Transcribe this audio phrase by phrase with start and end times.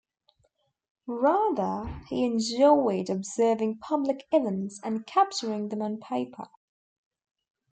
[1.05, 6.47] Rather, he enjoyed observing public events and capturing them on paper.